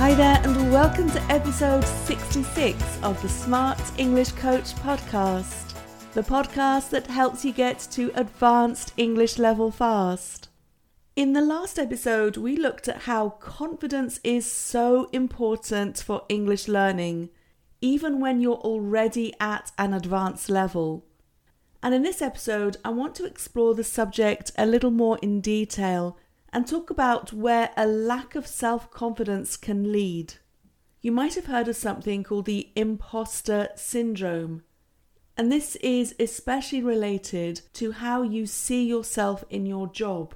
Hi 0.00 0.14
there, 0.14 0.40
and 0.42 0.72
welcome 0.72 1.10
to 1.10 1.22
episode 1.24 1.84
66 1.84 3.02
of 3.02 3.20
the 3.20 3.28
Smart 3.28 3.78
English 3.98 4.32
Coach 4.32 4.74
podcast, 4.76 5.74
the 6.14 6.22
podcast 6.22 6.88
that 6.88 7.06
helps 7.06 7.44
you 7.44 7.52
get 7.52 7.86
to 7.90 8.10
advanced 8.14 8.94
English 8.96 9.36
level 9.36 9.70
fast. 9.70 10.48
In 11.16 11.34
the 11.34 11.42
last 11.42 11.78
episode, 11.78 12.38
we 12.38 12.56
looked 12.56 12.88
at 12.88 13.02
how 13.02 13.28
confidence 13.28 14.20
is 14.24 14.50
so 14.50 15.10
important 15.12 15.98
for 15.98 16.24
English 16.30 16.66
learning, 16.66 17.28
even 17.82 18.20
when 18.20 18.40
you're 18.40 18.54
already 18.54 19.34
at 19.38 19.70
an 19.76 19.92
advanced 19.92 20.48
level. 20.48 21.04
And 21.82 21.92
in 21.92 22.04
this 22.04 22.22
episode, 22.22 22.78
I 22.86 22.88
want 22.88 23.14
to 23.16 23.26
explore 23.26 23.74
the 23.74 23.84
subject 23.84 24.50
a 24.56 24.64
little 24.64 24.90
more 24.90 25.18
in 25.20 25.42
detail 25.42 26.16
and 26.52 26.66
talk 26.66 26.90
about 26.90 27.32
where 27.32 27.70
a 27.76 27.86
lack 27.86 28.34
of 28.34 28.46
self 28.46 28.90
confidence 28.90 29.56
can 29.56 29.92
lead. 29.92 30.34
You 31.00 31.12
might 31.12 31.34
have 31.34 31.46
heard 31.46 31.68
of 31.68 31.76
something 31.76 32.22
called 32.24 32.46
the 32.46 32.70
imposter 32.76 33.68
syndrome, 33.74 34.62
and 35.36 35.50
this 35.50 35.76
is 35.76 36.14
especially 36.18 36.82
related 36.82 37.62
to 37.74 37.92
how 37.92 38.22
you 38.22 38.46
see 38.46 38.84
yourself 38.84 39.44
in 39.48 39.64
your 39.64 39.86
job. 39.88 40.34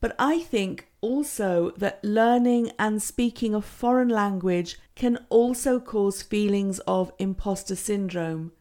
But 0.00 0.16
I 0.18 0.40
think 0.40 0.88
also 1.00 1.70
that 1.76 2.02
learning 2.02 2.72
and 2.78 3.00
speaking 3.00 3.54
a 3.54 3.60
foreign 3.60 4.08
language 4.08 4.78
can 4.96 5.24
also 5.28 5.78
cause 5.78 6.22
feelings 6.22 6.80
of 6.80 7.12
imposter 7.18 7.76
syndrome 7.76 8.52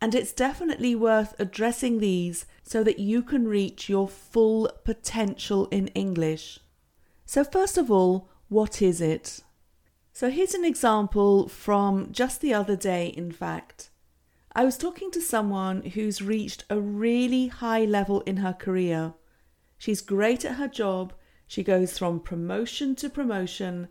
and 0.00 0.14
it's 0.14 0.32
definitely 0.32 0.94
worth 0.94 1.34
addressing 1.38 1.98
these 1.98 2.46
so 2.62 2.84
that 2.84 2.98
you 2.98 3.22
can 3.22 3.48
reach 3.48 3.88
your 3.88 4.08
full 4.08 4.70
potential 4.84 5.66
in 5.66 5.88
English. 5.88 6.58
So, 7.24 7.44
first 7.44 7.78
of 7.78 7.90
all, 7.90 8.28
what 8.48 8.82
is 8.82 9.00
it? 9.00 9.40
So, 10.12 10.30
here's 10.30 10.54
an 10.54 10.64
example 10.64 11.48
from 11.48 12.12
just 12.12 12.40
the 12.40 12.54
other 12.54 12.76
day, 12.76 13.08
in 13.08 13.32
fact. 13.32 13.90
I 14.52 14.64
was 14.64 14.78
talking 14.78 15.10
to 15.10 15.20
someone 15.20 15.82
who's 15.82 16.22
reached 16.22 16.64
a 16.70 16.80
really 16.80 17.48
high 17.48 17.84
level 17.84 18.20
in 18.22 18.38
her 18.38 18.54
career. 18.54 19.14
She's 19.76 20.00
great 20.00 20.44
at 20.44 20.56
her 20.56 20.68
job, 20.68 21.12
she 21.46 21.62
goes 21.62 21.98
from 21.98 22.20
promotion 22.20 22.96
to 22.96 23.10
promotion, 23.10 23.88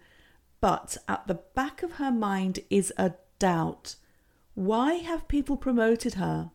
but 0.61 0.97
at 1.07 1.27
the 1.27 1.35
back 1.35 1.83
of 1.83 1.93
her 1.93 2.11
mind 2.11 2.59
is 2.69 2.91
a 2.97 3.13
doubt 3.39 3.95
why 4.55 4.95
have 4.95 5.27
people 5.27 5.57
promoted 5.57 6.15
her? 6.15 6.51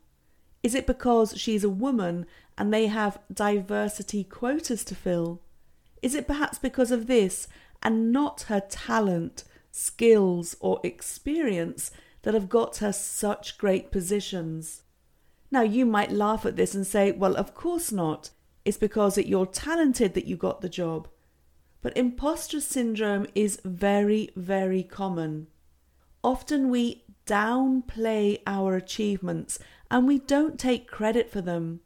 Is 0.63 0.75
it 0.75 0.87
because 0.87 1.39
she's 1.39 1.65
a 1.65 1.71
woman 1.71 2.27
and 2.59 2.73
they 2.73 2.87
have 2.87 3.21
diversity 3.33 4.25
quotas 4.25 4.85
to 4.85 4.95
fill? 4.95 5.43
Is 6.03 6.15
it 6.15 6.27
perhaps 6.27 6.59
because 6.59 6.91
of 6.91 7.07
this 7.07 7.47
and 7.83 8.11
not 8.11 8.43
her 8.43 8.61
talent, 8.61 9.45
skills, 9.71 10.57
or 10.61 10.81
experience 10.83 11.91
that 12.23 12.35
have 12.35 12.49
got 12.49 12.79
her 12.79 12.93
such 12.93 13.59
great 13.59 13.91
positions? 13.91 14.83
Now, 15.51 15.63
you 15.63 15.85
might 15.85 16.13
laugh 16.13 16.47
at 16.47 16.57
this 16.57 16.75
and 16.75 16.87
say, 16.87 17.13
well, 17.13 17.37
of 17.37 17.55
course 17.55 17.93
not. 17.93 18.31
It's 18.65 18.77
because 18.77 19.19
you're 19.19 19.47
talented 19.47 20.15
that 20.15 20.27
you 20.27 20.37
got 20.37 20.61
the 20.61 20.69
job. 20.69 21.09
But 21.83 21.97
imposter 21.97 22.61
syndrome 22.61 23.27
is 23.35 23.61
very, 23.65 24.31
very 24.37 24.83
common. 24.83 25.49
Often 26.23 26.69
we 26.69 27.05
downplay 27.31 28.41
our 28.47 28.75
achievements 28.75 29.61
and 29.91 30.07
we 30.07 30.19
don't 30.19 30.59
take 30.59 30.91
credit 30.91 31.31
for 31.31 31.41
them. 31.41 31.81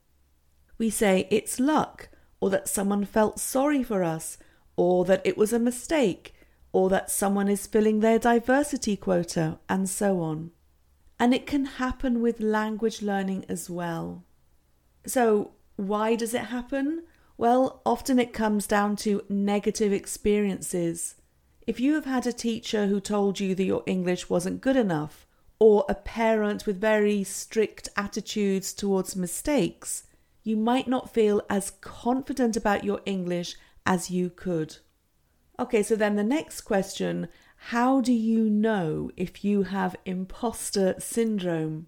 We 0.79 0.91
say 0.91 1.29
it's 1.31 1.61
luck, 1.61 2.09
or 2.41 2.51
that 2.51 2.69
someone 2.69 3.05
felt 3.05 3.39
sorry 3.39 3.83
for 3.83 4.03
us, 4.03 4.37
or 4.77 5.05
that 5.05 5.23
it 5.25 5.39
was 5.39 5.53
a 5.53 5.59
mistake, 5.59 6.35
or 6.73 6.89
that 6.91 7.11
someone 7.11 7.49
is 7.49 7.67
filling 7.67 8.01
their 8.01 8.19
diversity 8.19 8.97
quota, 8.97 9.59
and 9.69 9.89
so 9.89 10.21
on. 10.21 10.51
And 11.19 11.33
it 11.33 11.47
can 11.47 11.65
happen 11.65 12.21
with 12.21 12.41
language 12.41 13.01
learning 13.01 13.45
as 13.49 13.71
well. 13.71 14.25
So, 15.07 15.53
why 15.77 16.17
does 16.17 16.35
it 16.35 16.47
happen? 16.47 17.05
Well, 17.37 17.81
often 17.87 18.19
it 18.19 18.33
comes 18.33 18.67
down 18.67 18.97
to 18.97 19.23
negative 19.29 19.93
experiences. 19.93 21.15
If 21.67 21.81
you 21.81 21.95
have 21.95 22.05
had 22.05 22.27
a 22.27 22.33
teacher 22.33 22.87
who 22.87 23.01
told 23.01 23.41
you 23.41 23.55
that 23.55 23.65
your 23.65 23.83
English 23.87 24.29
wasn't 24.29 24.61
good 24.61 24.77
enough, 24.77 25.27
or 25.65 25.87
a 25.89 25.95
parent 25.95 26.67
with 26.67 26.79
very 26.79 27.25
strict 27.25 27.89
attitudes 27.97 28.75
towards 28.75 29.17
mistakes, 29.17 30.03
you 30.43 30.59
might 30.59 30.87
not 30.87 31.15
feel 31.15 31.41
as 31.49 31.71
confident 31.81 32.55
about 32.55 32.85
your 32.85 33.01
English 33.07 33.57
as 33.87 34.11
you 34.11 34.29
could. 34.29 34.77
Okay, 35.59 35.83
so 35.83 35.97
then 35.97 36.17
the 36.17 36.23
next 36.23 36.61
question 36.61 37.29
how 37.69 38.03
do 38.03 38.13
you 38.13 38.51
know 38.51 39.11
if 39.17 39.43
you 39.43 39.63
have 39.63 39.97
imposter 40.05 40.97
syndrome? 40.99 41.87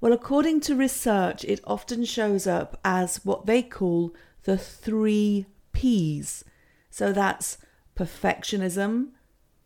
Well, 0.00 0.14
according 0.14 0.60
to 0.60 0.74
research, 0.74 1.44
it 1.44 1.60
often 1.64 2.06
shows 2.06 2.46
up 2.46 2.80
as 2.86 3.22
what 3.22 3.44
they 3.44 3.60
call 3.60 4.14
the 4.44 4.56
three 4.56 5.44
P's. 5.72 6.42
So 6.88 7.12
that's 7.12 7.58
perfectionism, 7.94 9.08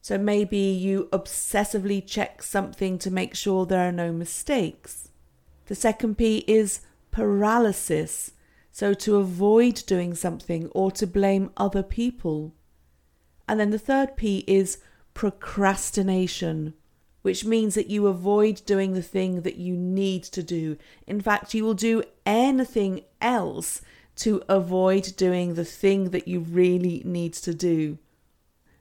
so 0.03 0.19
maybe 0.19 0.59
you 0.59 1.09
obsessively 1.13 2.05
check 2.05 2.43
something 2.43 2.99
to 2.99 3.11
make 3.11 3.37
sure 3.37 3.65
there 3.65 3.89
are 3.89 3.93
no 3.93 4.13
mistakes. 4.13 5.09
The 5.67 5.77
second 5.77 6.19
P 6.19 6.39
is 6.49 6.81
paralysis. 7.13 8.33
So 8.73 8.95
to 8.95 9.17
avoid 9.17 9.85
doing 9.87 10.15
something 10.15 10.69
or 10.73 10.91
to 10.93 11.07
blame 11.07 11.51
other 11.57 11.85
people. 11.85 12.53
And 13.47 13.61
then 13.61 13.71
the 13.71 13.79
third 13.79 14.17
P 14.17 14.45
is 14.49 14.79
procrastination, 15.15 16.75
which 17.21 17.45
means 17.45 17.77
that 17.77 17.91
you 17.91 18.09
avoid 18.09 18.62
doing 18.67 18.95
the 18.95 19.03
thing 19.03 19.43
that 19.43 19.57
you 19.57 19.77
need 19.77 20.25
to 20.25 20.43
do. 20.43 20.79
In 21.07 21.21
fact, 21.21 21.55
you 21.55 21.62
will 21.65 21.75
do 21.75 22.03
anything 22.27 23.03
else 23.21 23.83
to 24.17 24.43
avoid 24.49 25.15
doing 25.17 25.55
the 25.55 25.65
thing 25.65 26.11
that 26.11 26.27
you 26.27 26.41
really 26.41 27.03
need 27.05 27.35
to 27.35 27.55
do. 27.55 27.99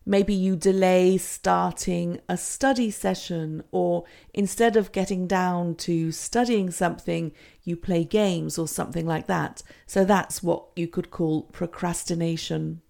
Maybe 0.06 0.34
you 0.34 0.56
delay 0.56 1.18
starting 1.18 2.20
a 2.28 2.36
study 2.36 2.90
session, 2.90 3.64
or 3.72 4.06
instead 4.34 4.76
of 4.76 4.92
getting 4.92 5.28
down 5.28 5.76
to 5.76 6.12
studying 6.12 6.72
something, 6.72 7.32
you 7.64 7.76
play 7.76 8.04
games 8.04 8.58
or 8.58 8.68
something 8.68 9.06
like 9.06 9.28
that. 9.28 9.62
So 9.86 10.04
that's 10.04 10.42
what 10.42 10.66
you 10.76 10.88
could 10.88 11.12
call 11.12 11.44
procrastination. 11.44 12.82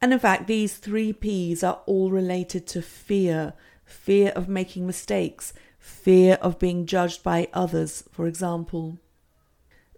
And 0.00 0.12
in 0.12 0.18
fact, 0.18 0.46
these 0.46 0.76
three 0.76 1.12
P's 1.12 1.62
are 1.62 1.82
all 1.86 2.10
related 2.10 2.66
to 2.68 2.82
fear 2.82 3.54
fear 3.86 4.30
of 4.30 4.48
making 4.48 4.86
mistakes, 4.86 5.52
fear 5.78 6.34
of 6.42 6.58
being 6.58 6.84
judged 6.86 7.22
by 7.22 7.48
others, 7.52 8.04
for 8.10 8.26
example. 8.26 8.98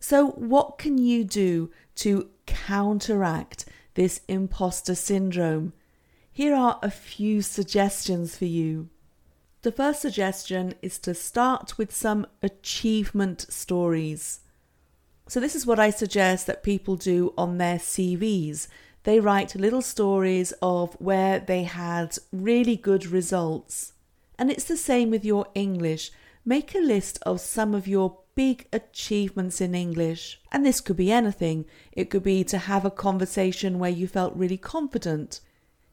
So, 0.00 0.28
what 0.28 0.78
can 0.78 0.98
you 0.98 1.24
do 1.24 1.70
to 1.96 2.28
counteract 2.46 3.64
this 3.94 4.20
imposter 4.28 4.94
syndrome? 4.94 5.72
Here 6.38 6.54
are 6.54 6.78
a 6.84 6.90
few 6.92 7.42
suggestions 7.42 8.36
for 8.36 8.44
you. 8.44 8.90
The 9.62 9.72
first 9.72 10.00
suggestion 10.00 10.74
is 10.80 10.96
to 11.00 11.12
start 11.12 11.76
with 11.76 11.92
some 11.92 12.28
achievement 12.44 13.46
stories. 13.48 14.38
So, 15.26 15.40
this 15.40 15.56
is 15.56 15.66
what 15.66 15.80
I 15.80 15.90
suggest 15.90 16.46
that 16.46 16.62
people 16.62 16.94
do 16.94 17.34
on 17.36 17.58
their 17.58 17.78
CVs. 17.78 18.68
They 19.02 19.18
write 19.18 19.56
little 19.56 19.82
stories 19.82 20.52
of 20.62 20.94
where 21.00 21.40
they 21.40 21.64
had 21.64 22.16
really 22.32 22.76
good 22.76 23.08
results. 23.08 23.94
And 24.38 24.48
it's 24.48 24.62
the 24.62 24.76
same 24.76 25.10
with 25.10 25.24
your 25.24 25.48
English. 25.56 26.12
Make 26.44 26.72
a 26.72 26.78
list 26.78 27.18
of 27.22 27.40
some 27.40 27.74
of 27.74 27.88
your 27.88 28.16
big 28.36 28.68
achievements 28.72 29.60
in 29.60 29.74
English. 29.74 30.40
And 30.52 30.64
this 30.64 30.80
could 30.80 30.98
be 30.98 31.10
anything. 31.10 31.64
It 31.90 32.10
could 32.10 32.22
be 32.22 32.44
to 32.44 32.58
have 32.58 32.84
a 32.84 32.92
conversation 32.92 33.80
where 33.80 33.90
you 33.90 34.06
felt 34.06 34.36
really 34.36 34.56
confident. 34.56 35.40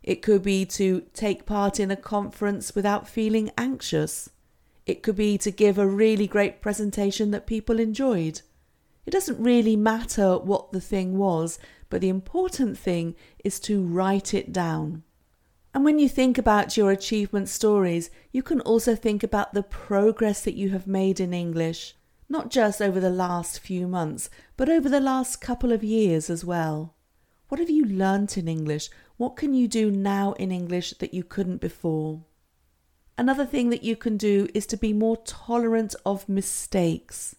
It 0.05 0.21
could 0.21 0.43
be 0.43 0.67
to 0.67 1.01
take 1.15 1.47
part 1.47 1.79
in 1.79 1.89
a 1.89 1.95
conference 1.95 2.75
without 2.75 3.09
feeling 3.09 3.49
anxious. 3.57 4.29
It 4.85 5.01
could 5.01 5.15
be 5.15 5.35
to 5.39 5.49
give 5.49 5.79
a 5.79 5.87
really 5.87 6.27
great 6.27 6.61
presentation 6.61 7.31
that 7.31 7.47
people 7.47 7.79
enjoyed. 7.79 8.41
It 9.07 9.11
doesn't 9.11 9.43
really 9.43 9.75
matter 9.75 10.37
what 10.37 10.71
the 10.71 10.79
thing 10.79 11.17
was, 11.17 11.57
but 11.89 12.01
the 12.01 12.09
important 12.09 12.77
thing 12.77 13.15
is 13.43 13.59
to 13.61 13.81
write 13.83 14.31
it 14.35 14.53
down. 14.53 15.01
And 15.73 15.83
when 15.83 15.97
you 15.97 16.07
think 16.07 16.37
about 16.37 16.77
your 16.77 16.91
achievement 16.91 17.49
stories, 17.49 18.11
you 18.31 18.43
can 18.43 18.61
also 18.61 18.95
think 18.95 19.23
about 19.23 19.55
the 19.55 19.63
progress 19.63 20.41
that 20.43 20.53
you 20.53 20.69
have 20.69 20.85
made 20.85 21.19
in 21.19 21.33
English, 21.33 21.95
not 22.29 22.51
just 22.51 22.79
over 22.79 22.99
the 22.99 23.09
last 23.09 23.59
few 23.59 23.87
months, 23.87 24.29
but 24.55 24.69
over 24.69 24.87
the 24.87 24.99
last 24.99 25.41
couple 25.41 25.71
of 25.71 25.83
years 25.83 26.29
as 26.29 26.45
well. 26.45 26.94
What 27.47 27.59
have 27.59 27.69
you 27.69 27.85
learnt 27.85 28.37
in 28.37 28.47
English? 28.47 28.89
What 29.17 29.35
can 29.35 29.53
you 29.53 29.67
do 29.67 29.91
now 29.91 30.33
in 30.33 30.51
English 30.51 30.95
that 30.99 31.13
you 31.13 31.23
couldn't 31.23 31.61
before? 31.61 32.23
Another 33.17 33.45
thing 33.45 33.69
that 33.69 33.83
you 33.83 33.95
can 33.95 34.17
do 34.17 34.47
is 34.53 34.65
to 34.67 34.77
be 34.77 34.93
more 34.93 35.17
tolerant 35.17 35.95
of 36.05 36.27
mistakes. 36.27 37.35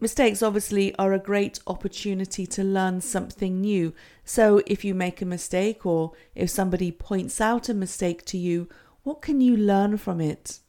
Mistakes 0.00 0.42
obviously 0.42 0.94
are 0.96 1.12
a 1.12 1.18
great 1.18 1.60
opportunity 1.66 2.46
to 2.46 2.64
learn 2.64 3.00
something 3.00 3.60
new. 3.60 3.94
So 4.24 4.60
if 4.66 4.84
you 4.84 4.94
make 4.94 5.22
a 5.22 5.26
mistake 5.26 5.86
or 5.86 6.12
if 6.34 6.50
somebody 6.50 6.90
points 6.90 7.40
out 7.40 7.68
a 7.68 7.74
mistake 7.74 8.24
to 8.26 8.38
you, 8.38 8.68
What 9.04 9.20
can 9.20 9.42
you 9.42 9.54
learn 9.54 9.98
from 9.98 10.18
it? 10.18 10.60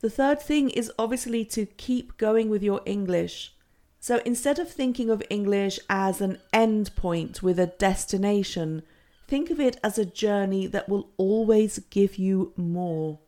The 0.00 0.10
third 0.10 0.42
thing 0.42 0.68
is 0.68 0.92
obviously 0.98 1.42
to 1.46 1.64
keep 1.64 2.18
going 2.18 2.50
with 2.50 2.62
your 2.62 2.82
English. 2.84 3.54
So 4.02 4.20
instead 4.26 4.58
of 4.58 4.68
thinking 4.68 5.10
of 5.10 5.22
English 5.30 5.78
as 5.88 6.20
an 6.20 6.38
end 6.52 6.96
point 6.96 7.40
with 7.40 7.56
a 7.60 7.68
destination, 7.68 8.82
think 9.28 9.48
of 9.48 9.60
it 9.60 9.76
as 9.84 9.96
a 9.96 10.04
journey 10.04 10.66
that 10.66 10.88
will 10.88 11.10
always 11.16 11.78
give 11.88 12.18
you 12.18 12.52
more. 12.56 13.20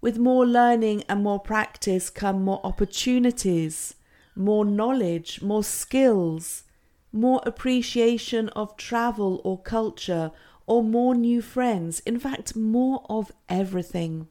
With 0.00 0.16
more 0.16 0.46
learning 0.46 1.04
and 1.06 1.22
more 1.22 1.38
practice 1.38 2.08
come 2.08 2.42
more 2.42 2.62
opportunities, 2.64 3.94
more 4.34 4.64
knowledge, 4.64 5.42
more 5.42 5.62
skills, 5.62 6.64
more 7.12 7.42
appreciation 7.44 8.48
of 8.50 8.78
travel 8.78 9.42
or 9.44 9.60
culture, 9.60 10.30
or 10.66 10.82
more 10.82 11.14
new 11.14 11.42
friends. 11.42 12.00
In 12.06 12.18
fact, 12.18 12.56
more 12.56 13.04
of 13.10 13.32
everything. 13.50 14.28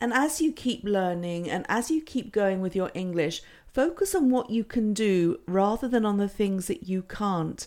And 0.00 0.14
as 0.14 0.40
you 0.40 0.52
keep 0.52 0.82
learning 0.84 1.50
and 1.50 1.66
as 1.68 1.90
you 1.90 2.00
keep 2.00 2.32
going 2.32 2.60
with 2.60 2.74
your 2.74 2.90
English, 2.94 3.42
focus 3.66 4.14
on 4.14 4.30
what 4.30 4.50
you 4.50 4.64
can 4.64 4.94
do 4.94 5.40
rather 5.46 5.88
than 5.88 6.06
on 6.06 6.16
the 6.16 6.28
things 6.28 6.66
that 6.68 6.88
you 6.88 7.02
can't. 7.02 7.66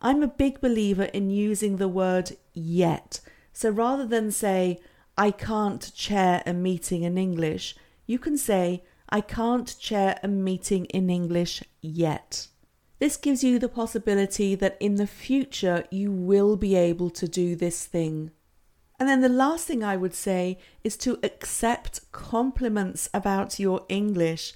I'm 0.00 0.22
a 0.22 0.28
big 0.28 0.60
believer 0.60 1.04
in 1.04 1.30
using 1.30 1.76
the 1.76 1.88
word 1.88 2.36
yet. 2.54 3.20
So 3.52 3.70
rather 3.70 4.06
than 4.06 4.30
say, 4.30 4.80
I 5.18 5.30
can't 5.30 5.92
chair 5.94 6.42
a 6.46 6.52
meeting 6.52 7.02
in 7.02 7.18
English, 7.18 7.76
you 8.06 8.18
can 8.18 8.38
say, 8.38 8.84
I 9.08 9.20
can't 9.20 9.78
chair 9.78 10.18
a 10.22 10.28
meeting 10.28 10.86
in 10.86 11.10
English 11.10 11.62
yet. 11.80 12.48
This 12.98 13.16
gives 13.16 13.44
you 13.44 13.58
the 13.58 13.68
possibility 13.68 14.54
that 14.54 14.76
in 14.80 14.94
the 14.94 15.06
future 15.06 15.84
you 15.90 16.10
will 16.10 16.56
be 16.56 16.76
able 16.76 17.10
to 17.10 17.28
do 17.28 17.56
this 17.56 17.84
thing. 17.84 18.30
And 19.02 19.08
then 19.08 19.20
the 19.20 19.28
last 19.28 19.66
thing 19.66 19.82
I 19.82 19.96
would 19.96 20.14
say 20.14 20.60
is 20.84 20.96
to 20.98 21.18
accept 21.24 22.12
compliments 22.12 23.10
about 23.12 23.58
your 23.58 23.84
English. 23.88 24.54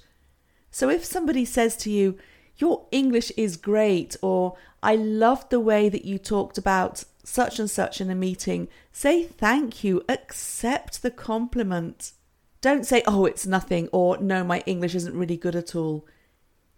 So 0.71 0.89
if 0.89 1.03
somebody 1.03 1.43
says 1.43 1.75
to 1.75 1.91
you, 1.91 2.17
Your 2.55 2.87
English 2.89 3.29
is 3.35 3.57
great, 3.57 4.15
or 4.21 4.55
I 4.81 4.95
loved 4.95 5.49
the 5.49 5.59
way 5.59 5.89
that 5.89 6.05
you 6.05 6.17
talked 6.17 6.57
about 6.57 7.03
such 7.25 7.59
and 7.59 7.69
such 7.69 7.99
in 7.99 8.09
a 8.09 8.15
meeting, 8.15 8.69
say 8.93 9.25
thank 9.25 9.83
you, 9.83 10.01
accept 10.07 11.01
the 11.01 11.11
compliment. 11.11 12.13
Don't 12.61 12.85
say, 12.85 13.03
Oh, 13.05 13.25
it's 13.25 13.45
nothing, 13.45 13.89
or 13.91 14.17
No, 14.17 14.45
my 14.45 14.63
English 14.65 14.95
isn't 14.95 15.19
really 15.19 15.35
good 15.35 15.57
at 15.57 15.75
all. 15.75 16.05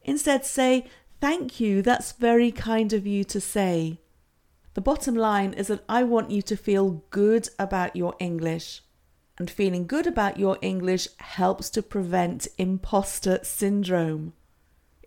Instead, 0.01 0.43
say, 0.43 0.87
Thank 1.21 1.59
you, 1.59 1.83
that's 1.83 2.13
very 2.13 2.51
kind 2.51 2.93
of 2.93 3.05
you 3.05 3.23
to 3.25 3.39
say. 3.39 3.99
The 4.75 4.81
bottom 4.81 5.15
line 5.15 5.53
is 5.53 5.67
that 5.67 5.83
I 5.89 6.03
want 6.03 6.31
you 6.31 6.41
to 6.43 6.55
feel 6.55 7.03
good 7.09 7.49
about 7.57 7.95
your 7.95 8.15
English. 8.19 8.81
And 9.37 9.49
feeling 9.49 9.87
good 9.87 10.05
about 10.05 10.37
your 10.37 10.57
English 10.61 11.07
helps 11.17 11.69
to 11.71 11.81
prevent 11.81 12.47
imposter 12.57 13.39
syndrome. 13.41 14.33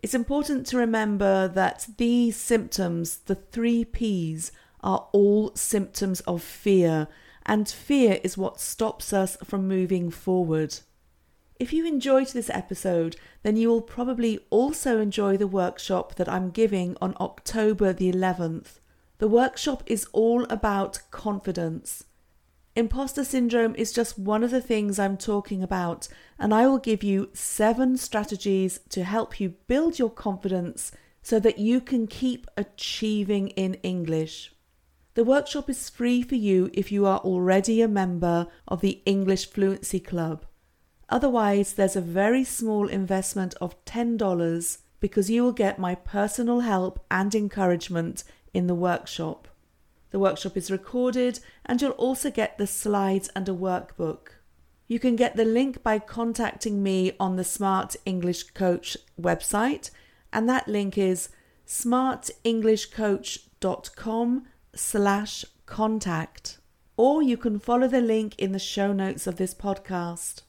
It's 0.01 0.13
important 0.13 0.67
to 0.67 0.77
remember 0.77 1.47
that 1.47 1.87
these 1.97 2.35
symptoms, 2.35 3.19
the 3.19 3.35
three 3.35 3.85
P's, 3.85 4.51
are 4.81 5.07
all 5.13 5.55
symptoms 5.55 6.19
of 6.21 6.43
fear, 6.43 7.07
and 7.45 7.69
fear 7.69 8.19
is 8.21 8.37
what 8.37 8.59
stops 8.59 9.13
us 9.13 9.37
from 9.45 9.67
moving 9.67 10.11
forward. 10.11 10.79
If 11.57 11.71
you 11.71 11.85
enjoyed 11.85 12.27
this 12.29 12.49
episode, 12.49 13.15
then 13.43 13.55
you 13.55 13.69
will 13.69 13.81
probably 13.81 14.39
also 14.49 14.99
enjoy 14.99 15.37
the 15.37 15.47
workshop 15.47 16.15
that 16.15 16.27
I'm 16.27 16.49
giving 16.49 16.97
on 16.99 17.15
October 17.21 17.93
the 17.93 18.11
11th. 18.11 18.79
The 19.19 19.27
workshop 19.27 19.83
is 19.85 20.05
all 20.11 20.45
about 20.49 21.01
confidence. 21.11 22.05
Imposter 22.75 23.23
syndrome 23.23 23.75
is 23.75 23.93
just 23.93 24.17
one 24.17 24.43
of 24.43 24.49
the 24.49 24.61
things 24.61 24.97
I'm 24.97 25.17
talking 25.17 25.61
about, 25.61 26.07
and 26.39 26.53
I 26.53 26.65
will 26.67 26.79
give 26.79 27.03
you 27.03 27.29
seven 27.33 27.97
strategies 27.97 28.79
to 28.89 29.03
help 29.03 29.39
you 29.39 29.49
build 29.67 29.99
your 29.99 30.09
confidence 30.09 30.91
so 31.21 31.39
that 31.39 31.59
you 31.59 31.79
can 31.79 32.07
keep 32.07 32.47
achieving 32.57 33.49
in 33.49 33.75
English. 33.75 34.51
The 35.13 35.23
workshop 35.23 35.69
is 35.69 35.89
free 35.89 36.23
for 36.23 36.33
you 36.33 36.71
if 36.73 36.91
you 36.91 37.05
are 37.05 37.19
already 37.19 37.81
a 37.81 37.87
member 37.87 38.47
of 38.67 38.81
the 38.81 39.03
English 39.05 39.51
Fluency 39.51 39.99
Club. 39.99 40.45
Otherwise, 41.07 41.73
there's 41.73 41.95
a 41.95 42.01
very 42.01 42.43
small 42.43 42.87
investment 42.87 43.53
of 43.61 43.83
$10 43.85 44.79
because 44.99 45.29
you 45.29 45.43
will 45.43 45.51
get 45.51 45.77
my 45.77 45.93
personal 45.93 46.61
help 46.61 47.05
and 47.11 47.35
encouragement 47.35 48.23
in 48.53 48.67
the 48.67 48.75
workshop. 48.75 49.47
The 50.11 50.19
workshop 50.19 50.55
is 50.55 50.69
recorded 50.69 51.39
and 51.65 51.81
you'll 51.81 51.91
also 51.91 52.29
get 52.29 52.57
the 52.57 52.67
slides 52.67 53.29
and 53.35 53.49
a 53.49 53.53
workbook. 53.53 54.27
You 54.87 54.99
can 54.99 55.15
get 55.15 55.35
the 55.35 55.45
link 55.45 55.81
by 55.81 55.97
contacting 55.97 56.83
me 56.83 57.13
on 57.19 57.35
the 57.35 57.43
Smart 57.43 57.95
English 58.05 58.51
Coach 58.51 58.95
website, 59.19 59.89
and 60.31 60.47
that 60.47 60.67
link 60.67 60.95
is 60.97 61.29
smartenglishcoach.com 61.65 64.45
slash 64.75 65.45
contact. 65.65 66.59
Or 66.95 67.23
you 67.23 67.37
can 67.37 67.57
follow 67.57 67.87
the 67.87 68.01
link 68.01 68.37
in 68.37 68.51
the 68.51 68.59
show 68.59 68.93
notes 68.93 69.25
of 69.25 69.37
this 69.37 69.55
podcast. 69.55 70.43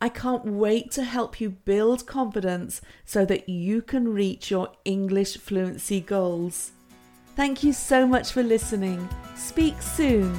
I 0.00 0.08
can't 0.08 0.44
wait 0.44 0.92
to 0.92 1.02
help 1.02 1.40
you 1.40 1.50
build 1.50 2.06
confidence 2.06 2.80
so 3.04 3.24
that 3.24 3.48
you 3.48 3.82
can 3.82 4.14
reach 4.14 4.48
your 4.48 4.68
English 4.84 5.38
fluency 5.38 6.00
goals. 6.00 6.70
Thank 7.38 7.62
you 7.62 7.72
so 7.72 8.04
much 8.04 8.32
for 8.32 8.42
listening. 8.42 9.08
Speak 9.36 9.80
soon. 9.80 10.34